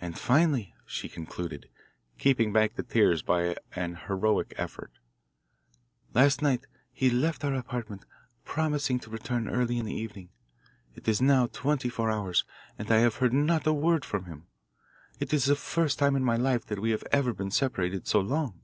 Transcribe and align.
"And 0.00 0.18
finally," 0.18 0.74
she 0.84 1.08
concluded, 1.08 1.70
keeping 2.18 2.52
back 2.52 2.74
the 2.74 2.82
tears 2.82 3.22
by 3.22 3.56
an 3.76 3.94
heroic 4.08 4.52
effort, 4.56 4.90
"last 6.12 6.42
night 6.42 6.66
he 6.90 7.08
left 7.08 7.44
our 7.44 7.54
apartment, 7.54 8.04
promising 8.44 8.98
to 8.98 9.10
return 9.10 9.46
early 9.48 9.78
in 9.78 9.84
the 9.86 9.94
evening. 9.94 10.30
It 10.96 11.06
is 11.06 11.22
now 11.22 11.46
twenty 11.46 11.88
four 11.88 12.10
hours, 12.10 12.44
and 12.76 12.90
I 12.90 12.96
have 12.98 13.18
heard 13.22 13.32
not 13.32 13.64
a 13.64 13.72
word 13.72 14.04
from 14.04 14.24
him. 14.24 14.48
It 15.20 15.32
is 15.32 15.44
the 15.44 15.54
first 15.54 16.00
time 16.00 16.16
in 16.16 16.24
my 16.24 16.34
life 16.34 16.66
that 16.66 16.80
we 16.82 16.90
have 16.90 17.04
ever 17.12 17.32
been 17.32 17.52
separated 17.52 18.08
so 18.08 18.18
long." 18.18 18.60